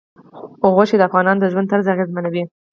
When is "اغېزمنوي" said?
1.93-2.43